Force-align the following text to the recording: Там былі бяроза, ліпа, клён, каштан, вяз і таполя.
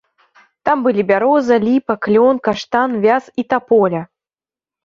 Там 0.69 0.77
былі 0.85 1.03
бяроза, 1.11 1.59
ліпа, 1.67 1.93
клён, 2.05 2.35
каштан, 2.47 2.89
вяз 3.07 3.23
і 3.43 3.47
таполя. 3.55 4.01